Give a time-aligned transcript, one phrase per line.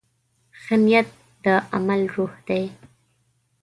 [0.61, 1.07] ښه نیت
[1.43, 1.45] د
[1.75, 2.63] عمل روح دی.